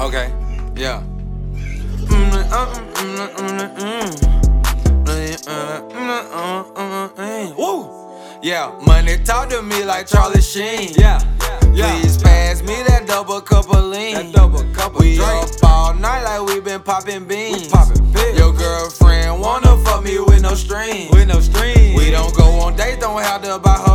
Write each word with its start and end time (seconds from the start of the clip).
Okay, 0.00 0.32
yeah. 0.74 1.02
Woo! 7.56 7.90
Yeah, 8.42 8.80
money 8.86 9.18
talk 9.18 9.50
to 9.50 9.62
me 9.62 9.84
like 9.84 10.06
Charlie 10.06 10.40
Sheen. 10.40 10.94
Yeah, 10.96 11.20
yeah. 11.72 12.00
Please 12.00 12.16
pass 12.20 12.62
me 12.62 12.74
that 12.88 13.06
double 13.06 13.40
cup 13.42 13.68
of 13.68 13.84
lean. 13.84 14.14
That 14.14 14.32
double 14.32 14.64
cup 14.72 14.94
of 14.94 15.00
we 15.00 15.16
drink. 15.16 15.28
up 15.28 15.64
all 15.64 15.94
night 15.94 16.22
like 16.24 16.48
we 16.48 16.60
been 16.60 16.80
popping 16.82 17.26
beans. 17.26 17.64
We 17.64 17.68
poppin' 17.68 18.12
pills. 18.12 18.38
Your 18.38 18.52
girlfriend 18.52 19.40
wanna 19.40 19.76
fuck 19.84 20.02
me 20.02 20.18
with 20.18 20.42
no 20.42 20.54
string. 20.54 21.10
With 21.12 21.28
no 21.28 21.40
strings. 21.40 21.98
We 21.98 22.10
don't 22.10 22.34
go 22.34 22.44
on 22.60 22.76
dates, 22.76 23.00
don't 23.00 23.22
have 23.22 23.42
to 23.42 23.58
buy 23.58 23.76
her 23.76 23.91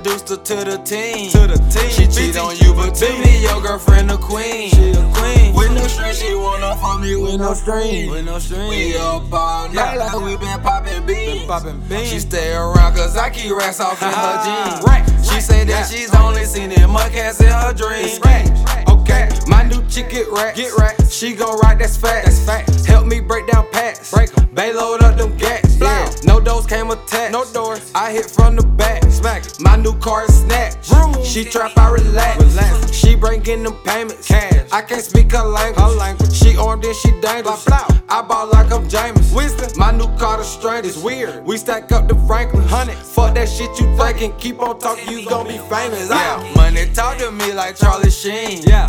introduced 0.00 0.28
her 0.30 0.36
to 0.36 0.70
the 0.70 0.78
team. 0.78 1.30
To 1.30 1.46
the 1.46 1.58
team. 1.68 1.90
She 1.90 2.06
cheat 2.06 2.36
on 2.38 2.56
you, 2.56 2.72
but 2.74 2.94
to 2.94 3.08
me 3.18 3.42
your 3.42 3.60
girlfriend 3.60 4.10
the 4.10 4.16
queen. 4.16 4.70
She 4.70 4.90
a 4.90 5.12
queen. 5.14 5.54
With 5.54 5.72
no 5.72 5.86
string, 5.86 6.14
she 6.14 6.34
wanna 6.34 6.74
fuck 6.76 7.00
me 7.00 7.16
with 7.16 7.38
no 7.38 7.54
string. 7.54 8.10
With 8.10 8.24
no 8.24 8.38
strings. 8.38 8.70
We 8.70 8.96
up 8.96 9.32
all 9.32 9.68
night 9.68 9.96
like 9.96 10.16
we 10.20 10.36
been 10.36 10.60
popping 10.60 11.04
beans. 11.06 11.40
Been 11.40 11.48
popping 11.48 11.80
beans. 11.88 12.08
She 12.08 12.18
stay 12.18 12.54
around 12.54 12.94
cause 12.94 13.16
I 13.16 13.30
keep 13.30 13.52
racks 13.52 13.80
off 13.80 14.00
in 14.02 14.08
her 14.08 14.14
ah, 14.16 14.72
jeans. 14.72 14.84
Right, 14.86 15.04
She 15.24 15.40
say 15.40 15.64
that 15.64 15.88
she's 15.90 16.14
only 16.14 16.44
seen 16.44 16.72
in 16.72 16.88
mudcats 16.88 17.40
in 17.40 17.52
her 17.52 17.74
dreams. 17.74 18.20
Right, 18.24 18.48
Okay, 18.88 19.28
my 19.46 19.64
new 19.64 19.82
chick 19.88 20.10
get 20.10 20.28
racks. 20.30 20.58
Get 20.58 20.72
racks. 20.78 21.12
She 21.12 21.34
gon' 21.34 21.58
ride 21.60 21.78
that's 21.78 21.96
fact. 21.96 22.24
That's 22.26 22.44
fact. 22.44 22.86
Help 22.86 23.06
me 23.06 23.20
break 23.20 23.46
down 23.48 23.66
packs. 23.70 24.12
Break 24.12 24.30
'em. 24.38 24.48
Bay 24.54 24.72
load 24.72 25.02
up 25.02 25.18
them 25.18 25.36
gats. 25.36 25.76
Yeah. 25.76 26.10
No 26.24 26.40
doors 26.40 26.66
came 26.66 26.90
attached. 26.90 27.32
No 27.32 27.44
doors. 27.52 27.90
I 27.94 28.12
hit 28.12 28.30
from 28.30 28.56
the 28.56 28.66
back. 28.66 29.09
Smack. 29.20 29.44
My 29.60 29.76
new 29.76 29.94
car 29.98 30.24
is 30.24 30.40
snatched. 30.40 30.86
Vroom. 30.86 31.22
She 31.22 31.44
trap, 31.44 31.76
I 31.76 31.90
relax. 31.90 32.42
Relax. 32.42 32.90
She 32.92 33.14
bringin' 33.14 33.62
them 33.64 33.74
payments. 33.84 34.26
Cash. 34.26 34.66
I 34.72 34.80
can't 34.80 35.02
speak 35.02 35.32
her 35.32 35.44
language. 35.44 35.84
Her 35.84 35.90
language. 35.90 36.32
She 36.32 36.56
armed 36.56 36.86
and 36.86 36.96
she 36.96 37.10
dangerous. 37.20 37.64
Blah, 37.66 37.86
blah. 37.86 37.98
I 38.08 38.22
ball 38.22 38.48
like 38.48 38.72
I'm 38.72 38.88
James. 38.88 39.30
Wisdom. 39.34 39.70
My 39.76 39.92
new 39.92 40.08
car 40.16 40.38
the 40.38 40.44
strangest. 40.44 40.96
It's 40.96 41.04
weird. 41.04 41.44
We 41.44 41.58
stack 41.58 41.92
up 41.92 42.08
the 42.08 42.14
Franklin. 42.26 42.66
Hundreds. 42.66 43.12
Fuck 43.12 43.34
that 43.34 43.48
shit 43.48 43.68
you 43.78 43.94
thinking. 43.98 44.32
Keep 44.38 44.60
on 44.60 44.78
talking, 44.78 45.06
you 45.10 45.28
gon' 45.28 45.46
be 45.46 45.58
famous. 45.58 46.08
Yeah. 46.08 46.40
Ah, 46.40 46.52
Money 46.56 46.86
talk 46.94 47.18
to 47.18 47.30
me 47.30 47.52
like 47.52 47.76
Charlie 47.76 48.10
Sheen. 48.10 48.62
Yeah, 48.62 48.88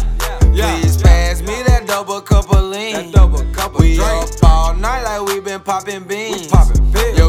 yeah. 0.53 0.79
Please 0.79 1.01
pass 1.01 1.41
me 1.41 1.61
that 1.67 1.87
double 1.87 2.21
cup 2.21 2.49
of 2.53 2.63
lean. 2.63 2.93
That 2.93 3.11
double 3.11 3.43
cup 3.51 3.75
of 3.75 3.81
we 3.81 3.95
drink. 3.95 4.09
up 4.09 4.43
all 4.43 4.73
night 4.75 5.03
like 5.03 5.27
we 5.27 5.41
been 5.41 5.59
popping 5.59 6.05
beans. 6.05 6.43
We 6.43 6.47
poppin' 6.47 6.91
pills. 6.93 7.20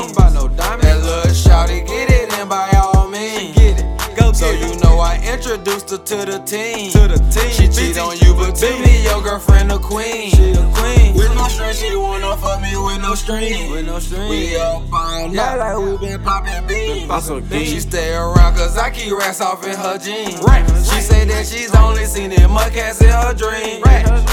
Don't 0.00 0.16
buy 0.16 0.30
no 0.32 0.48
diamonds. 0.48 0.86
That 0.86 1.02
little 1.04 1.30
shawty 1.30 1.86
get 1.86 2.08
it 2.08 2.32
and 2.32 2.48
by 2.48 2.70
all 2.72 3.06
means. 3.06 3.54
Get 3.54 3.80
it. 3.80 4.16
Go 4.16 4.32
So 4.32 4.50
you 4.50 4.74
know 4.80 4.98
I 4.98 5.20
introduced 5.22 5.90
her 5.90 5.98
to 5.98 6.16
the 6.24 6.38
team. 6.38 6.90
To 6.92 7.06
the 7.06 7.18
team. 7.28 7.50
She 7.52 7.68
cheat 7.68 7.98
on 7.98 8.16
you, 8.16 8.32
but 8.32 8.54
to 8.56 8.70
me 8.80 9.04
your 9.04 9.20
girlfriend 9.20 9.70
the 9.70 9.78
queen. 9.78 10.30
She 10.30 10.52
a 10.52 10.64
queen. 10.72 11.12
With 11.12 11.34
no 11.34 11.48
string, 11.48 11.74
she 11.74 11.94
wanna 11.94 12.34
fuck 12.38 12.62
me 12.62 12.72
with 12.78 13.02
no 13.02 13.14
string. 13.14 13.70
With 13.70 13.84
no 13.84 13.98
strings. 13.98 14.30
We 14.30 14.56
up 14.56 14.90
all 14.90 15.28
night 15.28 15.56
like 15.56 15.76
we 15.76 15.98
been 15.98 16.22
popping 16.22 16.66
beans. 16.66 17.06
poppin' 17.06 17.44
beans. 17.44 17.68
She 17.68 17.80
stay 17.80 18.14
around 18.14 18.56
cause 18.56 18.78
I 18.78 18.88
keep 18.88 19.12
racks 19.12 19.42
off 19.42 19.66
in 19.66 19.76
her 19.76 19.98
jeans. 19.98 20.40
Right. 20.40 20.66
She 20.80 21.02
say 21.02 21.26
that 21.26 21.44
she's 21.44 21.74
only 21.74 22.06
seen 22.06 22.32
in 22.32 22.48
mudcats 22.48 23.02
in 23.02 23.10
her 23.10 23.34
dreams. 23.34 24.29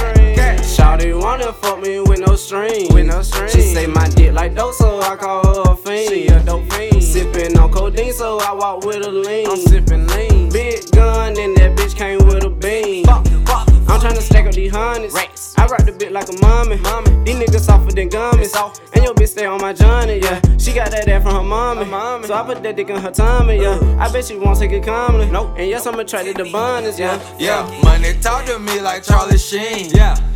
Shawty 0.97 1.19
wanna 1.19 1.53
fuck 1.53 1.81
me 1.81 1.99
with 1.99 2.19
no 2.19 2.35
string. 2.35 2.93
With 2.93 3.05
no 3.05 3.21
string. 3.21 3.49
She 3.49 3.61
say 3.61 3.87
my 3.87 4.07
dick 4.09 4.33
like 4.33 4.55
dope, 4.55 4.73
so 4.73 4.99
I 4.99 5.15
call 5.15 5.43
her 5.45 5.71
a 5.71 5.75
fiend. 5.75 6.09
She 6.09 6.27
a 6.27 6.43
dope 6.43 6.71
fiend. 6.73 6.93
Sippin' 6.95 7.57
on 7.59 7.71
codeine, 7.71 8.13
so 8.13 8.39
I 8.39 8.53
walk 8.53 8.83
with 8.83 9.05
a 9.05 9.11
lean. 9.11 9.47
I'm 9.47 9.57
sippin' 9.57 10.09
lean. 10.09 10.49
Big 10.49 10.89
gun, 10.91 11.37
and 11.37 11.55
that 11.57 11.77
bitch 11.77 11.95
came 11.95 12.25
with 12.25 12.43
a 12.43 12.49
beam. 12.49 13.05
Fuck, 13.05 13.27
fuck. 13.45 13.67
I'm 13.89 13.99
tryna 14.01 14.21
stack 14.21 14.47
up 14.47 14.53
these 14.53 14.71
hundreds. 14.71 15.13
Racks. 15.13 15.53
I 15.57 15.65
rock 15.67 15.85
the 15.85 15.91
bit 15.91 16.11
like 16.11 16.29
a 16.29 16.41
mommy. 16.41 16.77
Mommy. 16.77 17.23
These 17.23 17.35
niggas 17.35 17.61
softer 17.61 17.93
than 17.93 18.09
gummies. 18.09 18.47
Soft. 18.47 18.81
And 18.93 19.03
your 19.03 19.13
bitch 19.13 19.29
stay 19.29 19.45
on 19.45 19.61
my 19.61 19.73
journey, 19.73 20.19
yeah. 20.19 20.41
She 20.57 20.73
got 20.73 20.91
that 20.91 21.07
ass 21.07 21.23
from 21.23 21.35
her 21.35 21.43
mommy. 21.43 21.85
Her 21.85 21.91
mommy. 21.91 22.27
So 22.27 22.33
I 22.33 22.43
put 22.43 22.63
that 22.63 22.75
dick 22.75 22.89
in 22.89 22.97
her 22.97 23.11
tummy, 23.11 23.61
yeah. 23.61 23.79
Ugh. 23.81 23.99
I 23.99 24.11
bet 24.11 24.25
she 24.25 24.35
won't 24.35 24.59
take 24.59 24.71
it 24.71 24.83
calmly. 24.83 25.29
Nope. 25.29 25.53
And 25.57 25.69
yes, 25.69 25.85
I'm 25.85 25.99
attracted 25.99 26.37
to 26.37 26.51
bunnies, 26.51 26.99
yeah. 26.99 27.21
Yeah, 27.37 27.63
money 27.83 28.13
talk 28.19 28.45
to 28.45 28.59
me 28.59 28.81
like 28.81 29.03
Charlie 29.03 29.37
Sheen. 29.37 29.91
Yeah, 29.91 30.15
yeah. 30.17 30.26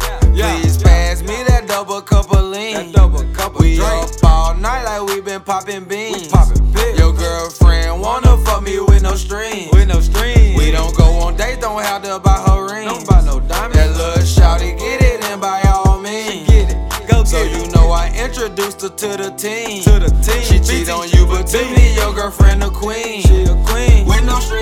Popping 5.65 5.83
beans. 5.85 6.23
We 6.23 6.29
poppin' 6.29 6.73
pills. 6.73 6.99
Your 6.99 7.13
girlfriend 7.13 8.01
wanna 8.01 8.37
fuck 8.45 8.63
me 8.63 8.79
with 8.79 9.03
no 9.03 9.15
string. 9.15 9.69
With 9.73 9.87
no 9.87 9.99
strings. 9.99 10.57
We 10.57 10.71
don't 10.71 10.95
go 10.95 11.05
on 11.21 11.35
dates, 11.35 11.59
don't 11.61 11.81
have 11.81 12.01
to 12.03 12.19
buy 12.19 12.43
her 12.47 12.67
ring. 12.73 12.87
Don't 12.87 13.07
buy 13.07 13.21
no 13.23 13.39
diamonds. 13.39 13.75
That 13.77 13.91
little 13.95 14.23
shawty 14.23 14.77
get 14.79 15.01
it 15.01 15.23
and 15.25 15.39
by 15.41 15.61
all 15.63 15.99
means. 15.99 16.47
Get 16.49 16.71
it. 16.71 17.07
Go 17.07 17.23
So 17.23 17.43
get 17.43 17.51
you 17.55 17.63
it. 17.65 17.75
know 17.75 17.91
I 17.91 18.09
introduced 18.17 18.81
her 18.81 18.89
to 18.89 19.07
the 19.17 19.31
team. 19.37 19.83
To 19.83 19.99
the 19.99 20.09
team. 20.25 20.41
She 20.43 20.59
cheat 20.59 20.89
on 20.89 21.09
you, 21.09 21.25
but 21.25 21.45
to 21.47 21.57
me 21.75 21.95
your 21.95 22.13
girlfriend 22.13 22.61
the 22.61 22.69
queen. 22.69 23.21
She 23.21 23.43
a 23.43 23.55
queen. 23.65 24.00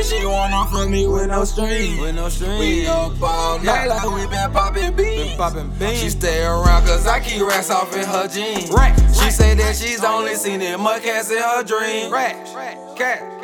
She 0.04 0.26
wanna 0.26 0.66
fuck 0.72 0.90
me 0.90 1.06
with 1.08 1.28
no 1.28 1.44
string. 1.44 2.00
With 2.00 2.16
no 2.16 2.30
strings. 2.30 2.60
We 2.60 2.88
up 2.88 3.22
all 3.22 3.58
night 3.60 3.86
Yeah. 3.86 3.86
like 3.86 4.10
we 4.12 4.28
been 4.28 4.52
popping 4.52 4.94
beans. 4.96 5.28
Been 5.30 5.38
poppin' 5.38 5.70
beans. 5.78 6.00
She 6.00 6.10
stay 6.10 6.44
around 6.44 6.86
cause 6.88 7.06
I 7.06 7.20
keep 7.20 7.42
racks 7.42 7.70
off 7.70 7.96
in 7.96 8.06
her 8.06 8.28
jeans. 8.28 8.72
Right, 8.72 8.96
She 9.14 9.20
right. 9.22 9.34
say 9.34 9.54
that 9.56 9.76
she's 9.76 10.04
only 10.04 10.36
seen 10.36 10.62
in 10.62 10.80
mudcats 10.80 11.30
in 11.32 11.38
her 11.44 11.64
dreams. 11.64 12.12
Rat, 12.12 12.36
cat, 12.56 12.78
cat. 12.98 13.39